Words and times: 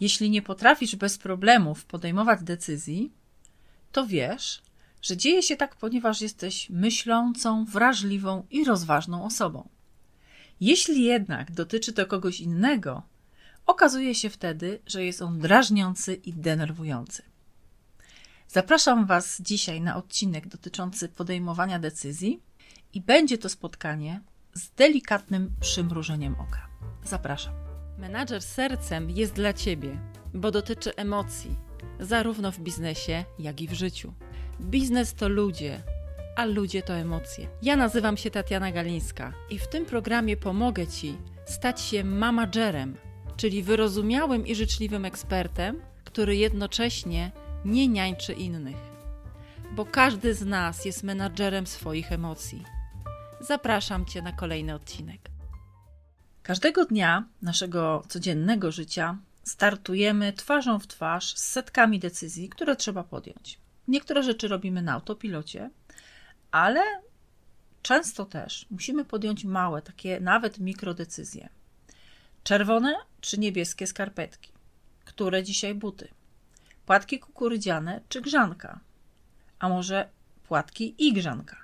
Jeśli 0.00 0.30
nie 0.30 0.42
potrafisz 0.42 0.96
bez 0.96 1.18
problemów 1.18 1.84
podejmować 1.84 2.42
decyzji, 2.42 3.12
to 3.92 4.06
wiesz, 4.06 4.62
że 5.02 5.16
dzieje 5.16 5.42
się 5.42 5.56
tak, 5.56 5.76
ponieważ 5.76 6.20
jesteś 6.20 6.70
myślącą, 6.70 7.64
wrażliwą 7.64 8.46
i 8.50 8.64
rozważną 8.64 9.24
osobą. 9.24 9.68
Jeśli 10.60 11.02
jednak 11.02 11.52
dotyczy 11.52 11.92
to 11.92 12.06
kogoś 12.06 12.40
innego, 12.40 13.02
okazuje 13.66 14.14
się 14.14 14.30
wtedy, 14.30 14.80
że 14.86 15.04
jest 15.04 15.22
on 15.22 15.38
drażniący 15.38 16.14
i 16.14 16.32
denerwujący. 16.32 17.22
Zapraszam 18.48 19.06
Was 19.06 19.42
dzisiaj 19.42 19.80
na 19.80 19.96
odcinek 19.96 20.48
dotyczący 20.48 21.08
podejmowania 21.08 21.78
decyzji 21.78 22.42
i 22.94 23.00
będzie 23.00 23.38
to 23.38 23.48
spotkanie 23.48 24.20
z 24.54 24.70
delikatnym 24.70 25.50
przymrużeniem 25.60 26.34
oka. 26.34 26.68
Zapraszam. 27.04 27.67
Menadżer 27.98 28.42
sercem 28.42 29.10
jest 29.10 29.32
dla 29.32 29.52
Ciebie, 29.52 29.98
bo 30.34 30.50
dotyczy 30.50 30.96
emocji, 30.96 31.56
zarówno 32.00 32.52
w 32.52 32.58
biznesie, 32.58 33.24
jak 33.38 33.60
i 33.60 33.68
w 33.68 33.72
życiu. 33.72 34.12
Biznes 34.60 35.14
to 35.14 35.28
ludzie, 35.28 35.82
a 36.36 36.44
ludzie 36.44 36.82
to 36.82 36.94
emocje. 36.94 37.48
Ja 37.62 37.76
nazywam 37.76 38.16
się 38.16 38.30
Tatiana 38.30 38.72
Galińska 38.72 39.32
i 39.50 39.58
w 39.58 39.68
tym 39.68 39.86
programie 39.86 40.36
pomogę 40.36 40.86
Ci 40.86 41.18
stać 41.44 41.80
się 41.80 42.04
mamagerem, 42.04 42.96
czyli 43.36 43.62
wyrozumiałym 43.62 44.46
i 44.46 44.54
życzliwym 44.54 45.04
ekspertem, 45.04 45.82
który 46.04 46.36
jednocześnie 46.36 47.32
nie 47.64 47.88
niańczy 47.88 48.32
innych. 48.32 48.76
Bo 49.72 49.84
każdy 49.84 50.34
z 50.34 50.46
nas 50.46 50.84
jest 50.84 51.02
menadżerem 51.02 51.66
swoich 51.66 52.12
emocji. 52.12 52.64
Zapraszam 53.40 54.06
Cię 54.06 54.22
na 54.22 54.32
kolejny 54.32 54.74
odcinek. 54.74 55.37
Każdego 56.48 56.84
dnia 56.84 57.24
naszego 57.42 58.02
codziennego 58.08 58.72
życia 58.72 59.18
startujemy 59.44 60.32
twarzą 60.32 60.78
w 60.78 60.86
twarz 60.86 61.34
z 61.36 61.44
setkami 61.44 61.98
decyzji, 61.98 62.48
które 62.48 62.76
trzeba 62.76 63.04
podjąć. 63.04 63.58
Niektóre 63.88 64.22
rzeczy 64.22 64.48
robimy 64.48 64.82
na 64.82 64.92
autopilocie, 64.92 65.70
ale 66.50 66.80
często 67.82 68.24
też 68.24 68.66
musimy 68.70 69.04
podjąć 69.04 69.44
małe, 69.44 69.82
takie 69.82 70.20
nawet 70.20 70.58
mikrodecyzje. 70.58 71.48
Czerwone 72.44 72.94
czy 73.20 73.40
niebieskie 73.40 73.86
skarpetki? 73.86 74.52
Które 75.04 75.42
dzisiaj 75.42 75.74
buty? 75.74 76.08
Płatki 76.86 77.18
kukurydziane 77.18 78.00
czy 78.08 78.20
grzanka? 78.20 78.80
A 79.58 79.68
może 79.68 80.08
płatki 80.48 80.94
i 80.98 81.12
grzanka? 81.12 81.56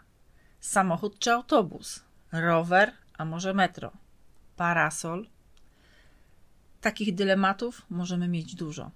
Samochód 0.61 1.19
czy 1.19 1.33
autobus? 1.33 2.05
Rower, 2.33 2.93
a 3.19 3.25
może 3.25 3.55
metro? 3.55 4.04
Parasol? 4.57 5.27
Takich 6.81 7.15
dylematów 7.15 7.83
możemy 7.91 8.29
mieć 8.29 8.55
dużo. 8.55 8.91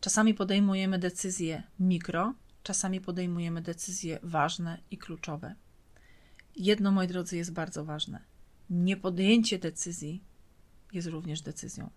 Czasami 0.00 0.34
podejmujemy 0.34 0.98
decyzje 0.98 1.62
mikro, 1.80 2.34
czasami 2.62 3.00
podejmujemy 3.00 3.62
decyzje 3.62 4.18
ważne 4.22 4.78
i 4.90 4.98
kluczowe. 4.98 5.54
Jedno, 6.56 6.92
moi 6.92 7.08
drodzy, 7.08 7.36
jest 7.36 7.52
bardzo 7.52 7.84
ważne. 7.84 8.20
Niepodjęcie 8.70 9.58
decyzji 9.58 10.22
jest 10.92 11.08
również 11.08 11.40
decyzją. 11.40 11.90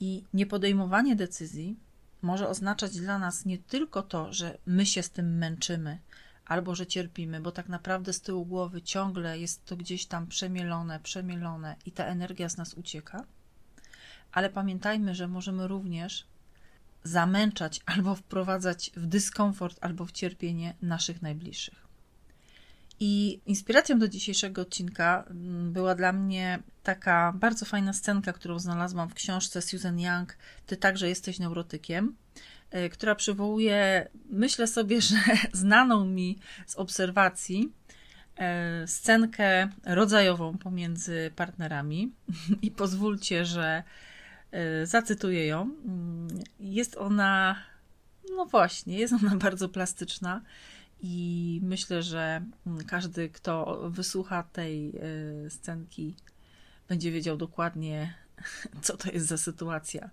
I 0.00 0.24
niepodejmowanie 0.34 1.16
decyzji 1.16 1.76
może 2.22 2.48
oznaczać 2.48 3.00
dla 3.00 3.18
nas 3.18 3.44
nie 3.44 3.58
tylko 3.58 4.02
to, 4.02 4.32
że 4.32 4.58
my 4.66 4.86
się 4.86 5.02
z 5.02 5.10
tym 5.10 5.38
męczymy, 5.38 5.98
albo 6.46 6.74
że 6.74 6.86
cierpimy, 6.86 7.40
bo 7.40 7.52
tak 7.52 7.68
naprawdę 7.68 8.12
z 8.12 8.20
tyłu 8.20 8.46
głowy 8.46 8.82
ciągle 8.82 9.38
jest 9.38 9.64
to 9.64 9.76
gdzieś 9.76 10.06
tam 10.06 10.26
przemielone, 10.26 11.00
przemielone 11.00 11.76
i 11.86 11.92
ta 11.92 12.04
energia 12.04 12.48
z 12.48 12.56
nas 12.56 12.74
ucieka. 12.74 13.24
Ale 14.32 14.50
pamiętajmy, 14.50 15.14
że 15.14 15.28
możemy 15.28 15.68
również 15.68 16.26
zamęczać 17.04 17.80
albo 17.86 18.14
wprowadzać 18.14 18.90
w 18.96 19.06
dyskomfort, 19.06 19.78
albo 19.80 20.06
w 20.06 20.12
cierpienie 20.12 20.74
naszych 20.82 21.22
najbliższych. 21.22 21.83
I 23.00 23.40
inspiracją 23.46 23.98
do 23.98 24.08
dzisiejszego 24.08 24.62
odcinka 24.62 25.24
mm, 25.30 25.72
była 25.72 25.94
dla 25.94 26.12
mnie 26.12 26.62
taka 26.82 27.32
bardzo 27.36 27.64
fajna 27.64 27.92
scenka, 27.92 28.32
którą 28.32 28.58
znalazłam 28.58 29.08
w 29.08 29.14
książce 29.14 29.62
Susan 29.62 30.00
Young 30.00 30.36
Ty 30.66 30.76
także 30.76 31.08
jesteś 31.08 31.38
neurotykiem, 31.38 32.16
e, 32.70 32.88
która 32.88 33.14
przywołuje, 33.14 34.08
myślę 34.30 34.66
sobie, 34.66 35.00
że 35.10 35.16
znaną 35.52 36.04
mi 36.04 36.38
z 36.66 36.76
obserwacji 36.76 37.72
e, 38.36 38.86
scenkę 38.86 39.68
rodzajową 39.84 40.58
pomiędzy 40.58 41.30
partnerami. 41.36 42.12
I 42.62 42.70
pozwólcie, 42.70 43.44
że 43.44 43.82
e, 44.50 44.86
zacytuję 44.86 45.46
ją. 45.46 45.62
Mm, 45.62 46.28
jest 46.60 46.96
ona, 46.96 47.56
no 48.36 48.46
właśnie, 48.46 48.98
jest 48.98 49.12
ona 49.12 49.36
bardzo 49.46 49.68
plastyczna 49.68 50.40
i 51.00 51.60
myślę, 51.62 52.02
że 52.02 52.44
mm, 52.66 52.84
każdy, 52.84 53.28
kto 53.28 53.80
wysłucha 53.90 54.42
tej 54.42 54.88
e, 54.96 55.50
scenki, 55.50 56.14
będzie 56.88 57.12
wiedział 57.12 57.36
dokładnie, 57.36 58.14
co 58.82 58.96
to 58.96 59.10
jest 59.10 59.26
za 59.26 59.38
sytuacja. 59.38 60.10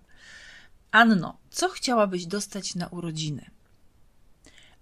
Anno, 0.90 1.38
co 1.50 1.68
chciałabyś 1.68 2.26
dostać 2.26 2.74
na 2.74 2.86
urodziny? 2.86 3.50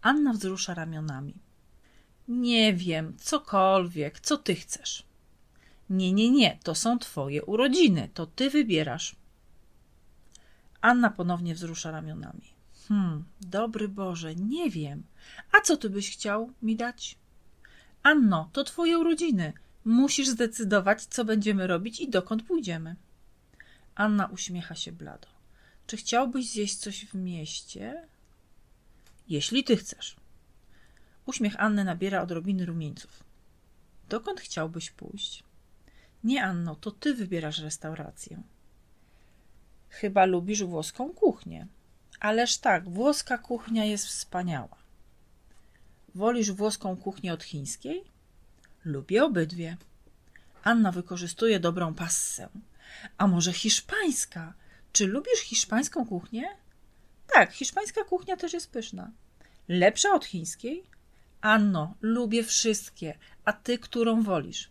Anna 0.02 0.32
wzrusza 0.32 0.74
ramionami. 0.74 1.34
Nie 2.28 2.74
wiem, 2.74 3.16
cokolwiek, 3.18 4.20
co 4.20 4.36
ty 4.36 4.54
chcesz. 4.54 5.04
Nie, 5.90 6.12
nie, 6.12 6.30
nie, 6.30 6.58
to 6.62 6.74
są 6.74 6.98
twoje 6.98 7.44
urodziny, 7.44 8.08
to 8.14 8.26
ty 8.26 8.50
wybierasz. 8.50 9.16
Anna 10.80 11.10
ponownie 11.10 11.54
wzrusza 11.54 11.90
ramionami. 11.90 12.59
Hmm, 12.90 13.24
dobry 13.40 13.88
Boże, 13.88 14.34
nie 14.34 14.70
wiem. 14.70 15.02
A 15.52 15.60
co 15.60 15.76
ty 15.76 15.90
byś 15.90 16.12
chciał 16.12 16.52
mi 16.62 16.76
dać? 16.76 17.18
Anno, 18.02 18.50
to 18.52 18.64
twoje 18.64 18.98
urodziny. 18.98 19.52
Musisz 19.84 20.28
zdecydować, 20.28 21.04
co 21.04 21.24
będziemy 21.24 21.66
robić 21.66 22.00
i 22.00 22.10
dokąd 22.10 22.42
pójdziemy. 22.42 22.96
Anna 23.94 24.26
uśmiecha 24.26 24.74
się 24.74 24.92
blado. 24.92 25.28
Czy 25.86 25.96
chciałbyś 25.96 26.50
zjeść 26.50 26.76
coś 26.76 27.06
w 27.06 27.14
mieście? 27.14 28.08
Jeśli 29.28 29.64
ty 29.64 29.76
chcesz. 29.76 30.16
Uśmiech 31.26 31.60
Anny 31.60 31.84
nabiera 31.84 32.22
odrobiny 32.22 32.66
rumieńców. 32.66 33.24
Dokąd 34.08 34.40
chciałbyś 34.40 34.90
pójść? 34.90 35.44
Nie, 36.24 36.44
Anno, 36.44 36.74
to 36.74 36.90
ty 36.90 37.14
wybierasz 37.14 37.58
restaurację. 37.58 38.42
Chyba 39.88 40.24
lubisz 40.24 40.64
włoską 40.64 41.10
kuchnię. 41.10 41.66
Ależ 42.20 42.58
tak, 42.58 42.88
włoska 42.88 43.38
kuchnia 43.38 43.84
jest 43.84 44.06
wspaniała. 44.06 44.76
Wolisz 46.14 46.53
włoską 46.53 46.97
kuchnię 46.97 47.32
od 47.32 47.44
chińskiej? 47.44 48.04
Lubię 48.84 49.25
obydwie. 49.25 49.76
Anna 50.64 50.92
wykorzystuje 50.92 51.60
dobrą 51.60 51.94
passę. 51.94 52.48
A 53.19 53.26
może 53.26 53.53
hiszpańska? 53.53 54.54
Czy 54.92 55.06
lubisz 55.06 55.41
hiszpańską 55.41 56.06
kuchnię? 56.06 56.44
Tak, 57.34 57.53
hiszpańska 57.53 58.04
kuchnia 58.04 58.36
też 58.36 58.53
jest 58.53 58.70
pyszna. 58.70 59.10
Lepsza 59.69 60.14
od 60.14 60.25
chińskiej? 60.25 60.82
Anno, 61.41 61.94
lubię 62.00 62.44
wszystkie, 62.44 63.19
a 63.44 63.53
ty 63.53 63.78
którą 63.78 64.22
wolisz? 64.22 64.70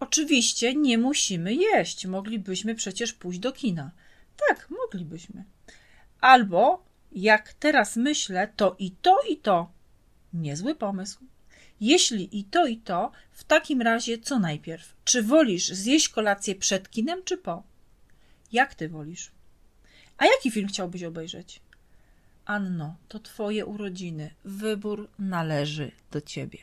Oczywiście 0.00 0.74
nie 0.74 0.98
musimy 0.98 1.54
jeść, 1.54 2.06
moglibyśmy 2.06 2.74
przecież 2.74 3.12
pójść 3.12 3.38
do 3.38 3.52
kina. 3.52 3.90
Tak, 4.48 4.68
moglibyśmy. 4.70 5.44
Albo, 6.20 6.84
jak 7.12 7.52
teraz 7.52 7.96
myślę, 7.96 8.48
to 8.56 8.76
i 8.78 8.90
to, 8.90 9.18
i 9.28 9.36
to. 9.36 9.70
Niezły 10.32 10.74
pomysł. 10.74 11.18
Jeśli 11.80 12.38
i 12.38 12.44
to, 12.44 12.66
i 12.66 12.76
to, 12.76 13.10
w 13.32 13.44
takim 13.44 13.82
razie 13.82 14.18
co 14.18 14.38
najpierw? 14.38 14.94
Czy 15.04 15.22
wolisz 15.22 15.68
zjeść 15.68 16.08
kolację 16.08 16.54
przed 16.54 16.90
kinem, 16.90 17.24
czy 17.24 17.36
po? 17.36 17.62
Jak 18.52 18.74
ty 18.74 18.88
wolisz? 18.88 19.30
A 20.18 20.26
jaki 20.26 20.50
film 20.50 20.68
chciałbyś 20.68 21.02
obejrzeć? 21.02 21.60
Anno, 22.44 22.96
to 23.08 23.18
twoje 23.18 23.66
urodziny. 23.66 24.30
Wybór 24.44 25.08
należy 25.18 25.90
do 26.10 26.20
ciebie. 26.20 26.58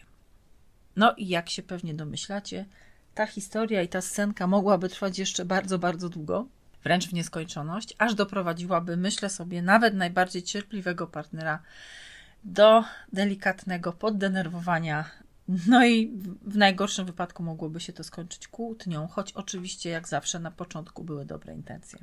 No 0.96 1.14
i 1.18 1.28
jak 1.28 1.50
się 1.50 1.64
pewnie 1.64 1.94
domyślacie, 1.94 2.66
ta 3.16 3.26
historia 3.26 3.82
i 3.82 3.88
ta 3.88 4.02
scenka 4.02 4.48
mogłaby 4.48 4.90
trwać 4.90 5.20
jeszcze 5.20 5.46
bardzo, 5.46 5.80
bardzo 5.80 6.10
długo 6.10 6.48
wręcz 6.86 7.08
w 7.08 7.14
nieskończoność, 7.14 7.96
aż 7.98 8.16
doprowadziłaby, 8.16 8.98
myślę 8.98 9.30
sobie, 9.30 9.62
nawet 9.62 9.94
najbardziej 9.94 10.44
cierpliwego 10.44 11.08
partnera 11.08 11.60
do 12.44 12.84
delikatnego 13.14 13.94
poddenerwowania. 13.94 15.06
No 15.68 15.86
i 15.86 16.18
w 16.42 16.58
najgorszym 16.58 17.06
wypadku 17.06 17.44
mogłoby 17.44 17.80
się 17.80 17.94
to 17.94 18.04
skończyć 18.04 18.48
kłótnią, 18.48 19.08
choć 19.08 19.32
oczywiście, 19.32 19.90
jak 19.90 20.08
zawsze, 20.08 20.40
na 20.40 20.52
początku 20.52 21.04
były 21.04 21.26
dobre 21.26 21.54
intencje. 21.54 22.00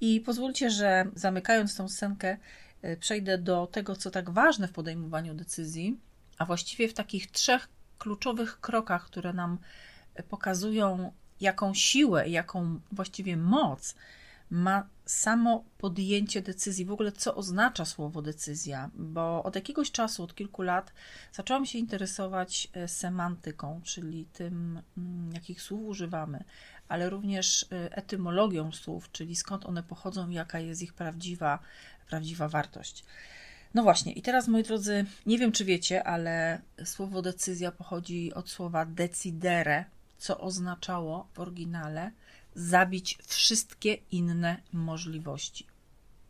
I 0.00 0.20
pozwólcie, 0.20 0.70
że 0.70 1.04
zamykając 1.14 1.76
tą 1.76 1.88
scenkę, 1.88 2.36
y, 2.84 2.96
przejdę 2.96 3.38
do 3.38 3.66
tego, 3.66 3.96
co 3.96 4.10
tak 4.10 4.30
ważne 4.30 4.68
w 4.68 4.72
podejmowaniu 4.72 5.34
decyzji, 5.34 6.00
a 6.38 6.44
właściwie 6.44 6.88
w 6.88 6.94
takich 6.94 7.30
trzech 7.30 7.68
kluczowych 7.98 8.60
krokach, 8.60 9.04
które 9.04 9.32
nam 9.32 9.58
pokazują 10.28 11.12
jaką 11.40 11.74
siłę, 11.74 12.28
jaką 12.28 12.80
właściwie 12.92 13.36
moc 13.36 13.94
ma 14.50 14.88
samo 15.06 15.64
podjęcie 15.78 16.42
decyzji, 16.42 16.84
w 16.84 16.92
ogóle 16.92 17.12
co 17.12 17.34
oznacza 17.34 17.84
słowo 17.84 18.22
decyzja, 18.22 18.90
bo 18.94 19.42
od 19.42 19.54
jakiegoś 19.54 19.90
czasu, 19.90 20.22
od 20.22 20.34
kilku 20.34 20.62
lat, 20.62 20.92
zaczęłam 21.32 21.66
się 21.66 21.78
interesować 21.78 22.68
e, 22.72 22.88
semantyką, 22.88 23.80
czyli 23.84 24.26
tym, 24.32 24.82
mm, 24.98 25.32
jakich 25.32 25.62
słów 25.62 25.88
używamy, 25.88 26.44
ale 26.88 27.10
również 27.10 27.66
e, 27.72 27.96
etymologią 27.96 28.72
słów, 28.72 29.12
czyli 29.12 29.36
skąd 29.36 29.66
one 29.66 29.82
pochodzą 29.82 30.28
i 30.28 30.34
jaka 30.34 30.60
jest 30.60 30.82
ich 30.82 30.94
prawdziwa, 30.94 31.58
prawdziwa 32.08 32.48
wartość. 32.48 33.04
No 33.74 33.82
właśnie, 33.82 34.12
i 34.12 34.22
teraz 34.22 34.48
moi 34.48 34.62
drodzy, 34.62 35.04
nie 35.26 35.38
wiem 35.38 35.52
czy 35.52 35.64
wiecie, 35.64 36.04
ale 36.04 36.60
słowo 36.84 37.22
decyzja 37.22 37.72
pochodzi 37.72 38.34
od 38.34 38.50
słowa 38.50 38.86
decidere, 38.86 39.84
co 40.20 40.38
oznaczało 40.40 41.28
w 41.32 41.40
oryginale 41.40 42.12
zabić 42.54 43.18
wszystkie 43.26 43.94
inne 44.10 44.62
możliwości. 44.72 45.66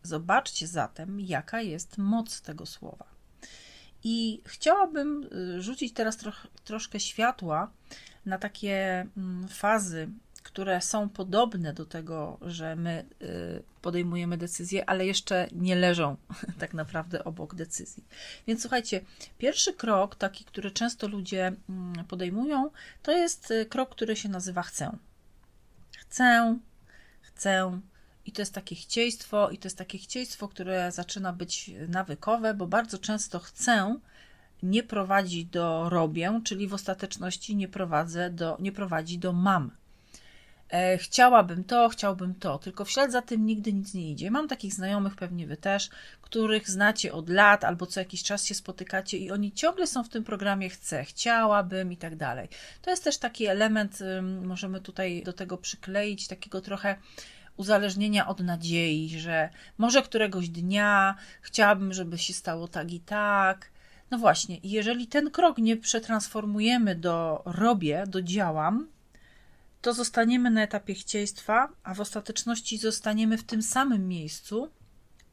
Zobaczcie 0.02 0.66
zatem, 0.66 1.20
jaka 1.20 1.60
jest 1.60 1.98
moc 1.98 2.40
tego 2.40 2.66
słowa. 2.66 3.04
I 4.04 4.42
chciałabym 4.46 5.28
y, 5.56 5.62
rzucić 5.62 5.92
teraz 5.92 6.16
troch, 6.16 6.46
troszkę 6.64 7.00
światła 7.00 7.70
na 8.26 8.38
takie 8.38 9.06
mm, 9.16 9.48
fazy, 9.48 10.08
które 10.52 10.80
są 10.80 11.08
podobne 11.08 11.72
do 11.72 11.86
tego, 11.86 12.38
że 12.42 12.76
my 12.76 13.04
y, 13.22 13.62
podejmujemy 13.82 14.38
decyzje, 14.38 14.90
ale 14.90 15.06
jeszcze 15.06 15.48
nie 15.52 15.76
leżą 15.76 16.16
tak 16.60 16.74
naprawdę 16.74 17.24
obok 17.24 17.54
decyzji. 17.54 18.04
Więc 18.46 18.60
słuchajcie, 18.60 19.00
pierwszy 19.38 19.72
krok, 19.72 20.16
taki, 20.16 20.44
który 20.44 20.70
często 20.70 21.08
ludzie 21.08 21.52
mm, 21.68 22.04
podejmują, 22.04 22.70
to 23.02 23.12
jest 23.12 23.50
y, 23.50 23.66
krok, 23.66 23.90
który 23.90 24.16
się 24.16 24.28
nazywa 24.28 24.62
chcę 24.62 24.96
chcę, 26.10 26.58
chcę. 27.20 27.80
I 28.26 28.32
to 28.32 28.42
jest 28.42 28.54
takie 28.54 28.74
chcieństwo, 28.74 29.50
i 29.50 29.58
to 29.58 29.66
jest 29.66 29.78
takie 29.78 29.98
chcieństwo, 29.98 30.48
które 30.48 30.92
zaczyna 30.92 31.32
być 31.32 31.70
nawykowe, 31.88 32.54
bo 32.54 32.66
bardzo 32.66 32.98
często 32.98 33.38
chcę 33.38 33.96
nie 34.62 34.82
prowadzi 34.82 35.46
do 35.46 35.88
robię, 35.88 36.40
czyli 36.44 36.68
w 36.68 36.74
ostateczności 36.74 37.56
nie, 37.56 37.68
prowadzę 37.68 38.30
do, 38.30 38.56
nie 38.60 38.72
prowadzi 38.72 39.18
do 39.18 39.32
mam. 39.32 39.70
E, 40.70 40.98
chciałabym 40.98 41.64
to, 41.64 41.88
chciałbym 41.88 42.34
to, 42.34 42.58
tylko 42.58 42.84
w 42.84 42.90
ślad 42.90 43.12
za 43.12 43.22
tym 43.22 43.46
nigdy 43.46 43.72
nic 43.72 43.94
nie 43.94 44.10
idzie. 44.10 44.30
Mam 44.30 44.48
takich 44.48 44.74
znajomych, 44.74 45.16
pewnie 45.16 45.46
wy 45.46 45.56
też, 45.56 45.88
których 46.22 46.70
znacie 46.70 47.12
od 47.12 47.28
lat 47.28 47.64
albo 47.64 47.86
co 47.86 48.00
jakiś 48.00 48.22
czas 48.22 48.44
się 48.44 48.54
spotykacie 48.54 49.18
i 49.18 49.30
oni 49.30 49.52
ciągle 49.52 49.86
są 49.86 50.04
w 50.04 50.08
tym 50.08 50.24
programie 50.24 50.68
chcę, 50.68 51.04
chciałabym 51.04 51.92
i 51.92 51.96
tak 51.96 52.16
dalej. 52.16 52.48
To 52.82 52.90
jest 52.90 53.04
też 53.04 53.18
taki 53.18 53.46
element, 53.46 53.98
możemy 54.42 54.80
tutaj 54.80 55.22
do 55.22 55.32
tego 55.32 55.58
przykleić, 55.58 56.28
takiego 56.28 56.60
trochę 56.60 56.96
uzależnienia 57.56 58.26
od 58.26 58.40
nadziei, 58.40 59.18
że 59.18 59.48
może 59.78 60.02
któregoś 60.02 60.48
dnia 60.48 61.14
chciałabym, 61.40 61.92
żeby 61.92 62.18
się 62.18 62.32
stało 62.32 62.68
tak 62.68 62.92
i 62.92 63.00
tak. 63.00 63.70
No 64.10 64.18
właśnie, 64.18 64.58
jeżeli 64.62 65.06
ten 65.06 65.30
krok 65.30 65.58
nie 65.58 65.76
przetransformujemy 65.76 66.94
do 66.94 67.42
robię, 67.44 68.04
do 68.06 68.22
działam, 68.22 68.88
to 69.80 69.92
zostaniemy 69.92 70.50
na 70.50 70.62
etapie 70.62 70.94
chcieństwa, 70.94 71.68
a 71.82 71.94
w 71.94 72.00
ostateczności 72.00 72.78
zostaniemy 72.78 73.38
w 73.38 73.44
tym 73.44 73.62
samym 73.62 74.08
miejscu, 74.08 74.70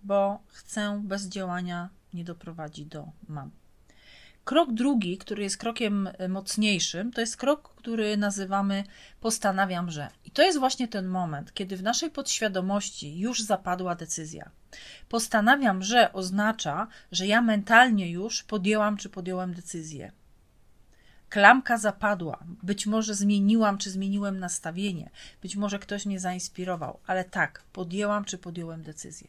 bo 0.03 0.39
chcę 0.47 1.01
bez 1.03 1.27
działania 1.27 1.89
nie 2.13 2.23
doprowadzi 2.23 2.85
do 2.85 3.07
mam. 3.27 3.51
Krok 4.43 4.73
drugi, 4.73 5.17
który 5.17 5.43
jest 5.43 5.57
krokiem 5.57 6.09
mocniejszym, 6.29 7.11
to 7.11 7.21
jest 7.21 7.37
krok, 7.37 7.75
który 7.75 8.17
nazywamy 8.17 8.83
postanawiam, 9.19 9.91
że. 9.91 10.09
I 10.25 10.31
to 10.31 10.41
jest 10.41 10.59
właśnie 10.59 10.87
ten 10.87 11.07
moment, 11.07 11.53
kiedy 11.53 11.77
w 11.77 11.83
naszej 11.83 12.11
podświadomości 12.11 13.19
już 13.19 13.41
zapadła 13.41 13.95
decyzja. 13.95 14.51
Postanawiam, 15.09 15.83
że 15.83 16.13
oznacza, 16.13 16.87
że 17.11 17.27
ja 17.27 17.41
mentalnie 17.41 18.11
już 18.11 18.43
podjęłam 18.43 18.97
czy 18.97 19.09
podjąłem 19.09 19.53
decyzję. 19.53 20.11
Klamka 21.29 21.77
zapadła. 21.77 22.39
Być 22.63 22.85
może 22.85 23.15
zmieniłam 23.15 23.77
czy 23.77 23.91
zmieniłem 23.91 24.39
nastawienie. 24.39 25.09
Być 25.41 25.55
może 25.55 25.79
ktoś 25.79 26.05
mnie 26.05 26.19
zainspirował, 26.19 26.99
ale 27.07 27.23
tak, 27.23 27.63
podjęłam 27.73 28.25
czy 28.25 28.37
podjąłem 28.37 28.83
decyzję. 28.83 29.27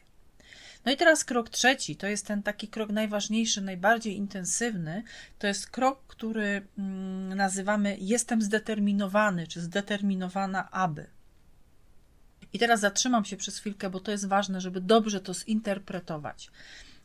No 0.85 0.91
i 0.91 0.97
teraz 0.97 1.25
krok 1.25 1.49
trzeci, 1.49 1.95
to 1.95 2.07
jest 2.07 2.25
ten 2.25 2.43
taki 2.43 2.67
krok 2.67 2.89
najważniejszy, 2.89 3.61
najbardziej 3.61 4.17
intensywny. 4.17 5.03
To 5.39 5.47
jest 5.47 5.69
krok, 5.69 5.99
który 6.07 6.67
mm, 6.77 7.33
nazywamy 7.33 7.97
jestem 7.99 8.41
zdeterminowany, 8.41 9.47
czy 9.47 9.61
zdeterminowana, 9.61 10.71
aby. 10.71 11.07
I 12.53 12.59
teraz 12.59 12.79
zatrzymam 12.79 13.25
się 13.25 13.37
przez 13.37 13.57
chwilkę, 13.57 13.89
bo 13.89 13.99
to 13.99 14.11
jest 14.11 14.27
ważne, 14.27 14.61
żeby 14.61 14.81
dobrze 14.81 15.21
to 15.21 15.33
zinterpretować. 15.33 16.51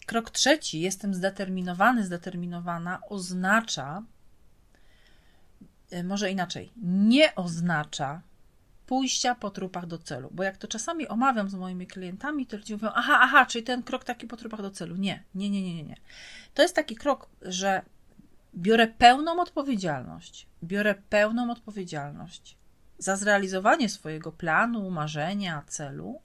Krok 0.07 0.31
trzeci, 0.31 0.81
jestem 0.81 1.15
zdeterminowany, 1.15 2.05
zdeterminowana, 2.05 3.01
oznacza, 3.09 4.03
może 6.03 6.31
inaczej, 6.31 6.73
nie 6.83 7.35
oznacza 7.35 8.23
pójścia 8.87 9.35
po 9.35 9.51
trupach 9.51 9.87
do 9.87 9.99
celu. 9.99 10.29
Bo 10.33 10.43
jak 10.43 10.57
to 10.57 10.69
czasami 10.69 11.09
omawiam 11.09 11.51
z 11.51 11.55
moimi 11.55 11.87
klientami, 11.87 12.47
to 12.47 12.57
ludzie 12.57 12.75
mówią, 12.75 12.91
aha, 12.95 13.19
aha, 13.21 13.47
czyli 13.47 13.65
ten 13.65 13.83
krok 13.83 14.05
taki 14.05 14.27
po 14.27 14.37
trupach 14.37 14.63
do 14.63 14.71
celu. 14.71 14.97
Nie, 14.97 15.23
nie, 15.35 15.51
nie, 15.51 15.63
nie, 15.63 15.83
nie. 15.83 15.97
To 16.55 16.63
jest 16.63 16.75
taki 16.75 16.97
krok, 16.97 17.29
że 17.43 17.83
biorę 18.55 18.87
pełną 18.87 19.41
odpowiedzialność, 19.41 20.47
biorę 20.65 20.95
pełną 21.11 21.51
odpowiedzialność 21.51 22.57
za 22.99 23.17
zrealizowanie 23.17 23.89
swojego 23.89 24.33
planu, 24.33 24.91
marzenia, 24.91 25.63
celu, 25.67 26.21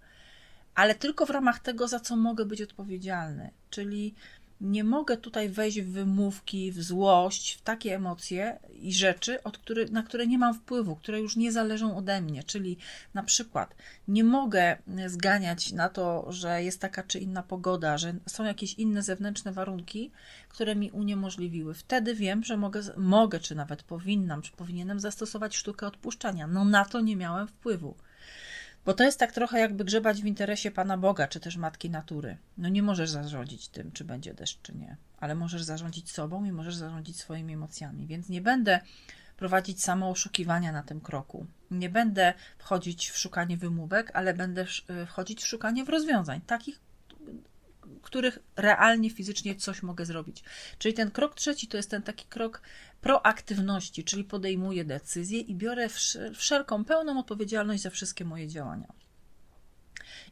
ale 0.75 0.95
tylko 0.95 1.25
w 1.25 1.29
ramach 1.29 1.59
tego, 1.59 1.87
za 1.87 1.99
co 1.99 2.15
mogę 2.15 2.45
być 2.45 2.61
odpowiedzialny. 2.61 3.51
Czyli 3.69 4.15
nie 4.61 4.83
mogę 4.83 5.17
tutaj 5.17 5.49
wejść 5.49 5.81
w 5.81 5.91
wymówki, 5.91 6.71
w 6.71 6.83
złość, 6.83 7.53
w 7.53 7.61
takie 7.61 7.95
emocje 7.95 8.59
i 8.81 8.93
rzeczy, 8.93 9.43
od 9.43 9.57
który, 9.57 9.89
na 9.89 10.03
które 10.03 10.27
nie 10.27 10.37
mam 10.37 10.53
wpływu, 10.53 10.95
które 10.95 11.19
już 11.19 11.35
nie 11.35 11.51
zależą 11.51 11.97
ode 11.97 12.21
mnie. 12.21 12.43
Czyli 12.43 12.77
na 13.13 13.23
przykład 13.23 13.75
nie 14.07 14.23
mogę 14.23 14.77
zganiać 15.07 15.71
na 15.71 15.89
to, 15.89 16.31
że 16.31 16.63
jest 16.63 16.81
taka 16.81 17.03
czy 17.03 17.19
inna 17.19 17.43
pogoda, 17.43 17.97
że 17.97 18.13
są 18.27 18.43
jakieś 18.43 18.73
inne 18.73 19.03
zewnętrzne 19.03 19.51
warunki, 19.51 20.11
które 20.49 20.75
mi 20.75 20.91
uniemożliwiły. 20.91 21.73
Wtedy 21.73 22.15
wiem, 22.15 22.43
że 22.43 22.57
mogę, 22.57 22.81
mogę 22.97 23.39
czy 23.39 23.55
nawet 23.55 23.83
powinnam, 23.83 24.41
czy 24.41 24.51
powinienem 24.51 24.99
zastosować 24.99 25.55
sztukę 25.55 25.87
odpuszczania. 25.87 26.47
No 26.47 26.65
na 26.65 26.85
to 26.85 27.01
nie 27.01 27.15
miałem 27.15 27.47
wpływu. 27.47 27.95
Bo 28.85 28.93
to 28.93 29.03
jest 29.03 29.19
tak 29.19 29.31
trochę 29.31 29.59
jakby 29.59 29.85
grzebać 29.85 30.21
w 30.21 30.25
interesie 30.25 30.71
Pana 30.71 30.97
Boga, 30.97 31.27
czy 31.27 31.39
też 31.39 31.57
Matki 31.57 31.89
Natury. 31.89 32.37
No 32.57 32.69
nie 32.69 32.83
możesz 32.83 33.09
zarządzić 33.09 33.67
tym, 33.67 33.91
czy 33.91 34.03
będzie 34.03 34.33
deszcz, 34.33 34.61
czy 34.61 34.75
nie, 34.75 34.97
ale 35.19 35.35
możesz 35.35 35.63
zarządzić 35.63 36.11
sobą 36.11 36.45
i 36.45 36.51
możesz 36.51 36.75
zarządzić 36.75 37.19
swoimi 37.19 37.53
emocjami. 37.53 38.07
Więc 38.07 38.29
nie 38.29 38.41
będę 38.41 38.79
prowadzić 39.37 39.83
samo 39.83 40.09
oszukiwania 40.09 40.71
na 40.71 40.83
tym 40.83 41.01
kroku. 41.01 41.45
Nie 41.71 41.89
będę 41.89 42.33
wchodzić 42.57 43.09
w 43.09 43.17
szukanie 43.17 43.57
wymówek, 43.57 44.11
ale 44.13 44.33
będę 44.33 44.65
wchodzić 45.07 45.43
w 45.43 45.47
szukanie 45.47 45.85
w 45.85 45.89
rozwiązań, 45.89 46.41
takich, 46.41 46.79
których 48.09 48.39
realnie, 48.55 49.09
fizycznie 49.09 49.55
coś 49.55 49.83
mogę 49.83 50.05
zrobić. 50.05 50.43
Czyli 50.77 50.93
ten 50.93 51.11
krok 51.11 51.35
trzeci 51.35 51.67
to 51.67 51.77
jest 51.77 51.89
ten 51.89 52.01
taki 52.01 52.25
krok 52.25 52.61
proaktywności, 53.01 54.03
czyli 54.03 54.23
podejmuję 54.23 54.85
decyzję 54.85 55.39
i 55.39 55.55
biorę 55.55 55.87
wszelką 56.35 56.85
pełną 56.85 57.19
odpowiedzialność 57.19 57.83
za 57.83 57.89
wszystkie 57.89 58.25
moje 58.25 58.47
działania. 58.47 58.93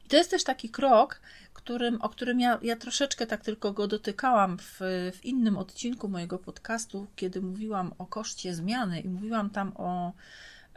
I 0.06 0.10
to 0.10 0.18
jest 0.18 0.32
też 0.32 0.44
taki 0.44 0.70
krok, 0.70 1.22
którym, 1.54 2.02
o 2.02 2.10
którym 2.10 2.40
ja, 2.40 2.60
ja 2.62 2.76
troszeczkę 2.76 3.28
tak 3.28 3.44
tylko 3.44 3.74
go 3.74 3.88
dotykałam 3.88 4.58
w, 4.58 4.80
w 5.14 5.26
innym 5.26 5.58
odcinku 5.58 6.10
mojego 6.10 6.40
podcastu, 6.40 7.08
kiedy 7.16 7.42
mówiłam 7.42 7.94
o 7.98 8.06
koszcie 8.06 8.56
zmiany 8.56 9.02
i 9.02 9.10
mówiłam 9.10 9.50
tam 9.50 9.72
o, 9.76 10.14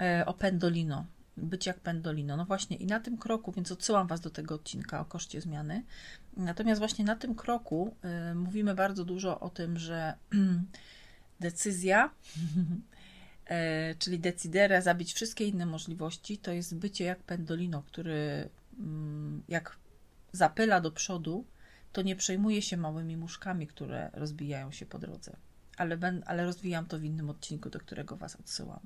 e, 0.01 0.27
o 0.27 0.35
pendolino, 0.35 1.05
być 1.41 1.67
jak 1.67 1.81
pendolino. 1.81 2.37
No 2.37 2.45
właśnie, 2.45 2.77
i 2.77 2.87
na 2.87 3.01
tym 3.01 3.19
kroku, 3.19 3.53
więc 3.53 3.73
odsyłam 3.73 4.07
Was 4.07 4.21
do 4.21 4.31
tego 4.31 4.55
odcinka 4.55 5.01
o 5.01 5.05
koszcie 5.05 5.41
zmiany. 5.41 5.85
Natomiast 6.37 6.79
właśnie 6.79 7.05
na 7.05 7.17
tym 7.17 7.35
kroku 7.35 7.97
y, 8.31 8.35
mówimy 8.35 8.75
bardzo 8.75 9.05
dużo 9.05 9.41
o 9.41 9.51
tym, 9.51 9.79
że 9.79 10.15
decyzja, 11.41 12.11
e, 13.47 13.95
czyli 14.01 14.19
decidere, 14.19 14.83
zabić 14.83 15.13
wszystkie 15.13 15.49
inne 15.49 15.67
możliwości, 15.67 16.39
to 16.39 16.53
jest 16.53 16.77
bycie 16.77 17.05
jak 17.05 17.23
pendolino, 17.23 17.83
który 17.83 18.49
mm, 18.79 19.43
jak 19.49 19.77
zapyla 20.33 20.81
do 20.81 20.91
przodu, 20.91 21.45
to 21.93 22.03
nie 22.03 22.17
przejmuje 22.17 22.63
się 22.63 22.77
małymi 22.77 23.17
muszkami, 23.17 23.67
które 23.67 24.11
rozbijają 24.13 24.73
się 24.73 24.87
po 24.87 24.99
drodze. 24.99 25.37
Ale, 25.77 25.97
ben, 25.97 26.23
ale 26.27 26.45
rozwijam 26.45 26.87
to 26.87 26.99
w 26.99 27.05
innym 27.05 27.31
odcinku, 27.31 27.71
do 27.71 27.79
którego 27.79 28.17
Was 28.17 28.37
odsyłam. 28.37 28.81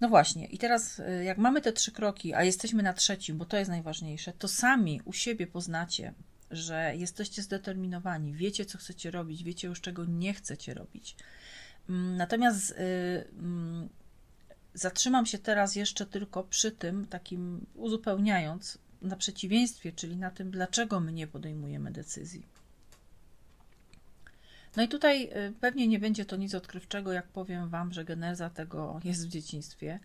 No 0.00 0.08
właśnie, 0.08 0.46
i 0.46 0.58
teraz 0.58 0.98
y, 0.98 1.24
jak 1.24 1.38
mamy 1.38 1.60
te 1.60 1.72
trzy 1.72 1.92
kroki, 1.92 2.34
a 2.34 2.44
jesteśmy 2.44 2.82
na 2.82 2.92
trzecim, 2.92 3.38
bo 3.38 3.44
to 3.44 3.56
jest 3.56 3.70
najważniejsze, 3.70 4.32
to 4.32 4.48
sami 4.48 5.00
u 5.04 5.12
siebie 5.12 5.46
poznacie, 5.46 6.14
że 6.50 6.92
jesteście 6.96 7.42
zdeterminowani, 7.42 8.34
wiecie, 8.34 8.64
co 8.64 8.78
chcecie 8.78 9.10
robić, 9.10 9.44
wiecie 9.44 9.68
już, 9.68 9.80
czego 9.80 10.04
nie 10.04 10.34
chcecie 10.34 10.74
robić. 10.74 11.16
Mm, 11.88 12.16
natomiast 12.16 12.70
y, 12.70 12.74
mm, 13.38 13.88
zatrzymam 14.74 15.26
się 15.26 15.38
teraz 15.38 15.76
jeszcze 15.76 16.06
tylko 16.06 16.44
przy 16.44 16.72
tym, 16.72 17.06
takim 17.06 17.66
uzupełniając 17.74 18.78
na 19.02 19.16
przeciwieństwie, 19.16 19.92
czyli 19.92 20.16
na 20.16 20.30
tym, 20.30 20.50
dlaczego 20.50 21.00
my 21.00 21.12
nie 21.12 21.26
podejmujemy 21.26 21.90
decyzji. 21.90 22.57
No 24.78 24.84
i 24.84 24.88
tutaj 24.88 25.24
y, 25.24 25.52
pewnie 25.60 25.88
nie 25.88 25.98
będzie 25.98 26.24
to 26.24 26.36
nic 26.36 26.54
odkrywczego, 26.54 27.12
jak 27.12 27.28
powiem 27.28 27.68
Wam, 27.68 27.92
że 27.92 28.04
geneza 28.04 28.50
tego 28.50 29.00
jest 29.04 29.26
w 29.26 29.30
dzieciństwie. 29.30 30.00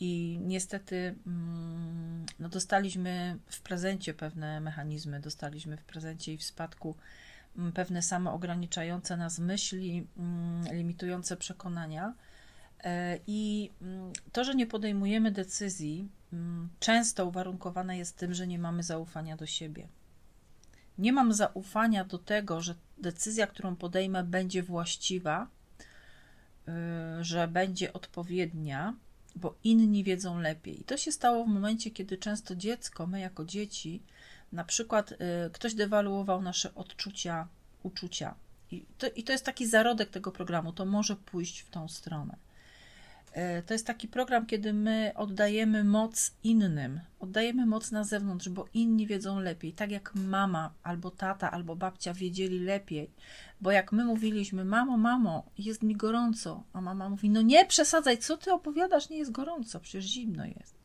I 0.00 0.38
niestety 0.42 1.14
mm, 1.26 2.26
no 2.40 2.48
dostaliśmy 2.48 3.36
w 3.46 3.60
prezencie 3.60 4.14
pewne 4.14 4.60
mechanizmy, 4.60 5.20
dostaliśmy 5.20 5.76
w 5.76 5.84
prezencie 5.84 6.32
i 6.32 6.38
w 6.38 6.44
spadku 6.44 6.94
mm, 7.58 7.72
pewne 7.72 8.02
samoograniczające 8.02 9.16
nas 9.16 9.38
myśli, 9.38 10.06
mm, 10.16 10.76
limitujące 10.76 11.36
przekonania. 11.36 12.14
E, 12.84 13.18
I 13.26 13.70
to, 14.32 14.44
że 14.44 14.54
nie 14.54 14.66
podejmujemy 14.66 15.32
decyzji, 15.32 16.08
często 16.80 17.26
uwarunkowane 17.26 17.98
jest 17.98 18.16
tym, 18.16 18.34
że 18.34 18.46
nie 18.46 18.58
mamy 18.58 18.82
zaufania 18.82 19.36
do 19.36 19.46
siebie. 19.46 19.88
Nie 21.00 21.12
mam 21.12 21.32
zaufania 21.32 22.04
do 22.04 22.18
tego, 22.18 22.60
że 22.60 22.74
decyzja, 22.98 23.46
którą 23.46 23.76
podejmę, 23.76 24.24
będzie 24.24 24.62
właściwa, 24.62 25.46
y, 26.68 26.72
że 27.24 27.48
będzie 27.48 27.92
odpowiednia, 27.92 28.94
bo 29.36 29.54
inni 29.64 30.04
wiedzą 30.04 30.38
lepiej. 30.38 30.80
I 30.80 30.84
to 30.84 30.96
się 30.96 31.12
stało 31.12 31.44
w 31.44 31.48
momencie, 31.48 31.90
kiedy 31.90 32.18
często 32.18 32.56
dziecko, 32.56 33.06
my 33.06 33.20
jako 33.20 33.44
dzieci, 33.44 34.02
na 34.52 34.64
przykład 34.64 35.12
y, 35.12 35.16
ktoś 35.52 35.74
dewaluował 35.74 36.42
nasze 36.42 36.74
odczucia, 36.74 37.48
uczucia. 37.82 38.34
I 38.70 38.84
to, 38.98 39.06
I 39.16 39.22
to 39.24 39.32
jest 39.32 39.44
taki 39.44 39.66
zarodek 39.66 40.10
tego 40.10 40.32
programu, 40.32 40.72
to 40.72 40.84
może 40.84 41.16
pójść 41.16 41.60
w 41.60 41.70
tą 41.70 41.88
stronę. 41.88 42.36
E, 43.32 43.62
to 43.62 43.74
jest 43.74 43.86
taki 43.86 44.08
program, 44.08 44.46
kiedy 44.46 44.72
my 44.72 45.12
oddajemy 45.16 45.84
moc 45.84 46.32
innym, 46.44 47.00
oddajemy 47.20 47.66
moc 47.66 47.90
na 47.90 48.04
zewnątrz, 48.04 48.48
bo 48.48 48.68
inni 48.74 49.06
wiedzą 49.06 49.40
lepiej. 49.40 49.72
Tak 49.72 49.90
jak 49.90 50.14
mama, 50.14 50.72
albo 50.82 51.10
tata, 51.10 51.50
albo 51.50 51.76
babcia 51.76 52.14
wiedzieli 52.14 52.60
lepiej. 52.60 53.10
Bo 53.60 53.70
jak 53.70 53.92
my 53.92 54.04
mówiliśmy, 54.04 54.64
mamo, 54.64 54.96
mamo, 54.96 55.46
jest 55.58 55.82
mi 55.82 55.96
gorąco, 55.96 56.62
a 56.72 56.80
mama 56.80 57.08
mówi, 57.08 57.30
no 57.30 57.42
nie 57.42 57.66
przesadzaj, 57.66 58.18
co 58.18 58.36
ty 58.36 58.52
opowiadasz, 58.52 59.08
nie 59.08 59.18
jest 59.18 59.32
gorąco, 59.32 59.80
przecież 59.80 60.04
zimno 60.04 60.44
jest. 60.44 60.80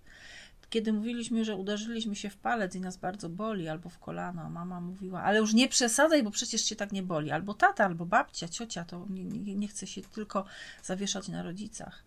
Kiedy 0.70 0.94
mówiliśmy, 0.94 1.46
że 1.46 1.56
uderzyliśmy 1.56 2.16
się 2.16 2.30
w 2.30 2.38
palec 2.38 2.76
i 2.76 2.80
nas 2.80 2.98
bardzo 2.98 3.30
boli, 3.30 3.68
albo 3.68 3.90
w 3.90 4.00
kolano, 4.00 4.42
a 4.42 4.50
mama 4.50 4.82
mówiła, 4.82 5.24
ale 5.24 5.40
już 5.40 5.54
nie 5.54 5.68
przesadzaj, 5.68 6.24
bo 6.24 6.32
przecież 6.32 6.62
cię 6.62 6.76
tak 6.76 6.92
nie 6.92 7.04
boli. 7.04 7.32
Albo 7.32 7.54
tata, 7.54 7.86
albo 7.86 8.06
babcia, 8.06 8.48
ciocia, 8.48 8.86
to 8.86 9.06
nie, 9.10 9.24
nie, 9.24 9.56
nie 9.56 9.68
chce 9.68 9.88
się 9.88 10.02
tylko 10.02 10.46
zawieszać 10.84 11.28
na 11.28 11.44
rodzicach 11.44 12.04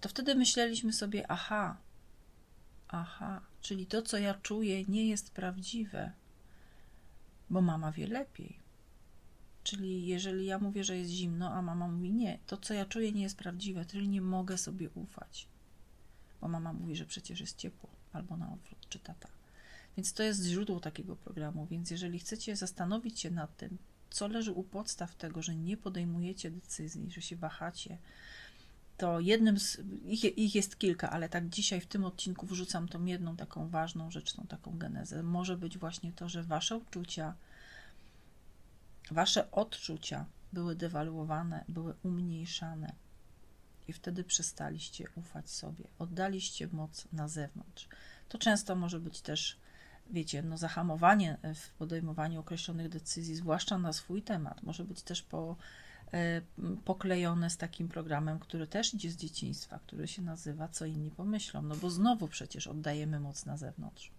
to 0.00 0.08
wtedy 0.08 0.34
myśleliśmy 0.34 0.92
sobie, 0.92 1.30
aha, 1.30 1.76
aha, 2.88 3.40
czyli 3.60 3.86
to, 3.86 4.02
co 4.02 4.18
ja 4.18 4.34
czuję, 4.34 4.84
nie 4.84 5.08
jest 5.08 5.30
prawdziwe, 5.30 6.12
bo 7.50 7.60
mama 7.60 7.92
wie 7.92 8.06
lepiej. 8.06 8.58
Czyli 9.64 10.06
jeżeli 10.06 10.46
ja 10.46 10.58
mówię, 10.58 10.84
że 10.84 10.96
jest 10.96 11.10
zimno, 11.10 11.52
a 11.52 11.62
mama 11.62 11.88
mówi 11.88 12.12
nie, 12.12 12.38
to 12.46 12.56
co 12.56 12.74
ja 12.74 12.84
czuję 12.84 13.12
nie 13.12 13.22
jest 13.22 13.36
prawdziwe, 13.36 13.84
czyli 13.84 14.08
nie 14.08 14.20
mogę 14.20 14.58
sobie 14.58 14.90
ufać. 14.90 15.48
Bo 16.40 16.48
mama 16.48 16.72
mówi, 16.72 16.96
że 16.96 17.06
przecież 17.06 17.40
jest 17.40 17.56
ciepło, 17.56 17.90
albo 18.12 18.36
na 18.36 18.52
odwrót, 18.52 18.88
czy 18.88 18.98
tata. 18.98 19.28
Więc 19.96 20.12
to 20.12 20.22
jest 20.22 20.44
źródło 20.44 20.80
takiego 20.80 21.16
programu. 21.16 21.66
Więc 21.66 21.90
jeżeli 21.90 22.18
chcecie 22.18 22.56
zastanowić 22.56 23.20
się 23.20 23.30
nad 23.30 23.56
tym, 23.56 23.78
co 24.10 24.28
leży 24.28 24.52
u 24.52 24.62
podstaw 24.62 25.14
tego, 25.14 25.42
że 25.42 25.56
nie 25.56 25.76
podejmujecie 25.76 26.50
decyzji, 26.50 27.10
że 27.10 27.22
się 27.22 27.36
wahacie, 27.36 27.98
to 28.98 29.20
jednym 29.20 29.58
z, 29.58 29.80
ich, 30.04 30.24
ich, 30.24 30.54
jest 30.54 30.78
kilka, 30.78 31.10
ale 31.10 31.28
tak 31.28 31.48
dzisiaj 31.48 31.80
w 31.80 31.86
tym 31.86 32.04
odcinku 32.04 32.46
wrzucam 32.46 32.88
tą 32.88 33.04
jedną 33.04 33.36
taką 33.36 33.68
ważną 33.68 34.10
rzecz, 34.10 34.32
tą 34.32 34.46
taką 34.46 34.78
genezę. 34.78 35.22
Może 35.22 35.56
być 35.56 35.78
właśnie 35.78 36.12
to, 36.12 36.28
że 36.28 36.42
wasze 36.42 36.76
uczucia, 36.76 37.34
wasze 39.10 39.50
odczucia 39.50 40.24
były 40.52 40.76
dewaluowane, 40.76 41.64
były 41.68 41.94
umniejszane 42.02 42.92
i 43.88 43.92
wtedy 43.92 44.24
przestaliście 44.24 45.04
ufać 45.14 45.50
sobie, 45.50 45.84
oddaliście 45.98 46.68
moc 46.72 47.04
na 47.12 47.28
zewnątrz. 47.28 47.88
To 48.28 48.38
często 48.38 48.76
może 48.76 49.00
być 49.00 49.20
też, 49.20 49.56
wiecie, 50.10 50.42
no 50.42 50.58
zahamowanie 50.58 51.38
w 51.54 51.70
podejmowaniu 51.70 52.40
określonych 52.40 52.88
decyzji, 52.88 53.36
zwłaszcza 53.36 53.78
na 53.78 53.92
swój 53.92 54.22
temat. 54.22 54.62
Może 54.62 54.84
być 54.84 55.02
też 55.02 55.22
po 55.22 55.56
poklejone 56.84 57.50
z 57.50 57.56
takim 57.56 57.88
programem, 57.88 58.38
który 58.38 58.66
też 58.66 58.94
idzie 58.94 59.10
z 59.10 59.16
dzieciństwa, 59.16 59.78
który 59.86 60.08
się 60.08 60.22
nazywa 60.22 60.68
Co 60.68 60.86
inni 60.86 61.10
pomyślą. 61.10 61.62
No 61.62 61.76
bo 61.76 61.90
znowu 61.90 62.28
przecież 62.28 62.66
oddajemy 62.66 63.20
moc 63.20 63.46
na 63.46 63.56
zewnątrz. 63.56 64.10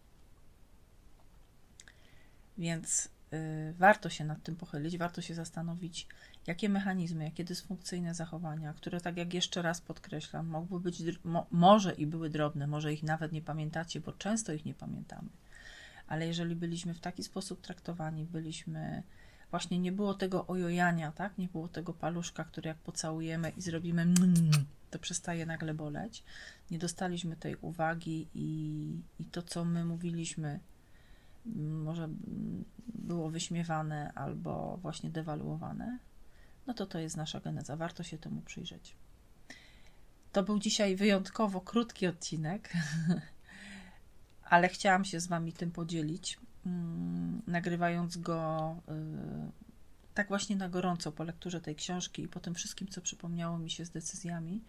Więc 2.58 3.10
y, 3.34 3.74
warto 3.78 4.10
się 4.10 4.26
nad 4.26 4.44
tym 4.44 4.56
pochylić, 4.56 4.98
warto 4.98 5.22
się 5.22 5.36
zastanowić, 5.36 6.08
jakie 6.48 6.70
mechanizmy, 6.70 7.24
jakie 7.24 7.44
dysfunkcyjne 7.44 8.14
zachowania, 8.14 8.74
które, 8.74 9.02
tak 9.02 9.18
jak 9.18 9.34
jeszcze 9.34 9.62
raz 9.62 9.82
podkreślam, 9.82 10.48
mogły 10.48 10.80
być, 10.80 11.04
mo, 11.24 11.48
może 11.52 11.94
i 11.94 12.08
były 12.08 12.30
drobne, 12.30 12.68
może 12.68 12.94
ich 12.94 13.04
nawet 13.04 13.32
nie 13.32 13.42
pamiętacie, 13.42 14.00
bo 14.00 14.14
często 14.14 14.54
ich 14.54 14.66
nie 14.66 14.74
pamiętamy. 14.74 15.30
Ale 16.08 16.28
jeżeli 16.28 16.56
byliśmy 16.56 16.94
w 16.94 17.00
taki 17.00 17.24
sposób 17.24 17.62
traktowani, 17.62 18.26
byliśmy 18.26 19.04
właśnie 19.52 19.80
nie 19.80 19.92
było 19.92 20.14
tego 20.14 20.48
ojojania, 20.48 21.12
tak? 21.12 21.38
Nie 21.38 21.48
było 21.48 21.68
tego 21.68 21.94
paluszka, 21.94 22.44
który 22.44 22.68
jak 22.68 22.78
pocałujemy 22.78 23.50
i 23.58 23.62
zrobimy 23.62 24.06
to 24.92 25.00
przestaje 25.00 25.46
nagle 25.46 25.74
boleć. 25.74 26.24
Nie 26.72 26.80
dostaliśmy 26.80 27.36
tej 27.36 27.56
uwagi 27.56 28.28
i, 28.34 29.02
i 29.20 29.26
to, 29.26 29.42
co 29.42 29.66
my 29.66 29.86
mówiliśmy, 29.86 30.60
może 31.86 32.10
było 32.88 33.30
wyśmiewane 33.30 34.12
albo 34.16 34.78
właśnie 34.82 35.10
dewaluowane, 35.10 36.00
no 36.68 36.74
to 36.74 36.86
to 36.86 37.00
jest 37.00 37.18
nasza 37.18 37.40
geneza. 37.40 37.76
Warto 37.76 38.04
się 38.04 38.18
temu 38.18 38.42
przyjrzeć. 38.42 38.96
To 40.32 40.44
był 40.44 40.60
dzisiaj 40.60 40.96
wyjątkowo 40.96 41.62
krótki 41.62 42.08
odcinek, 42.08 42.74
ale 44.44 44.70
chciałam 44.70 45.06
się 45.06 45.20
z 45.20 45.28
Wami 45.28 45.54
tym 45.54 45.72
podzielić. 45.72 46.40
Mm, 46.66 47.42
nagrywając 47.48 48.18
go 48.18 48.76
y, 48.90 49.52
tak 50.14 50.28
właśnie 50.28 50.56
na 50.56 50.70
gorąco 50.70 51.12
po 51.12 51.24
lekturze 51.24 51.62
tej 51.62 51.76
książki 51.76 52.24
i 52.24 52.28
po 52.28 52.40
tym 52.40 52.56
wszystkim, 52.56 52.88
co 52.88 53.02
przypomniało 53.02 53.58
mi 53.58 53.70
się 53.70 53.86
z 53.86 53.90
decyzjami. 53.90 54.62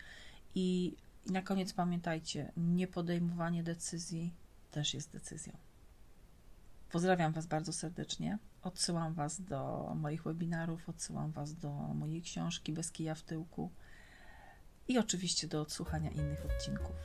I, 0.54 0.94
i 1.26 1.32
na 1.32 1.42
koniec 1.42 1.72
pamiętajcie, 1.72 2.52
niepodejmowanie 2.56 3.62
decyzji 3.62 4.32
też 4.70 4.94
jest 4.94 5.12
decyzją. 5.12 5.56
Pozdrawiam 6.90 7.32
Was 7.32 7.46
bardzo 7.46 7.72
serdecznie. 7.72 8.38
Odsyłam 8.62 9.14
Was 9.14 9.40
do 9.40 9.92
moich 9.96 10.22
webinarów, 10.22 10.88
odsyłam 10.88 11.32
Was 11.32 11.54
do 11.54 11.70
mojej 11.72 12.22
książki 12.22 12.72
Bez 12.72 12.92
kija 12.92 13.14
w 13.14 13.22
tyłku 13.22 13.70
i 14.88 14.98
oczywiście 14.98 15.48
do 15.48 15.60
odsłuchania 15.60 16.10
innych 16.10 16.46
odcinków. 16.46 16.96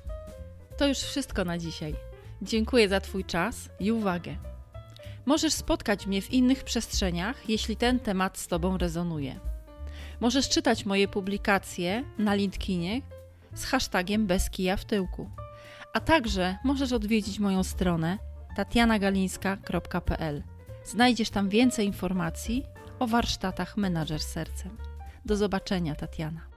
To 0.77 0.87
już 0.87 0.97
wszystko 0.97 1.45
na 1.45 1.57
dzisiaj. 1.57 1.95
Dziękuję 2.41 2.89
za 2.89 3.01
Twój 3.01 3.25
czas 3.25 3.69
i 3.79 3.91
uwagę. 3.91 4.54
Możesz 5.25 5.53
spotkać 5.53 6.07
mnie 6.07 6.21
w 6.21 6.33
innych 6.33 6.63
przestrzeniach, 6.63 7.49
jeśli 7.49 7.77
ten 7.77 7.99
temat 7.99 8.37
z 8.37 8.47
Tobą 8.47 8.77
rezonuje. 8.77 9.39
Możesz 10.19 10.49
czytać 10.49 10.85
moje 10.85 11.07
publikacje 11.07 12.03
na 12.17 12.35
LinkedInie 12.35 13.01
z 13.53 13.65
hashtagiem 13.65 14.27
bez 14.27 14.49
kija 14.49 14.77
w 14.77 14.85
tyłku. 14.85 15.29
A 15.93 15.99
także 15.99 16.57
możesz 16.63 16.91
odwiedzić 16.91 17.39
moją 17.39 17.63
stronę 17.63 18.17
tatianagalińska.pl. 18.55 20.43
Znajdziesz 20.85 21.29
tam 21.29 21.49
więcej 21.49 21.87
informacji 21.87 22.65
o 22.99 23.07
warsztatach 23.07 23.77
Menadżer 23.77 24.21
Sercem. 24.21 24.77
Do 25.25 25.37
zobaczenia, 25.37 25.95
Tatiana. 25.95 26.54